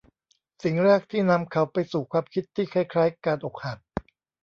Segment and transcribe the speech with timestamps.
[0.63, 3.79] สิ่งแรกที่นำเขาไปสู่ความคิดที่คล้าย ๆ การอกหัก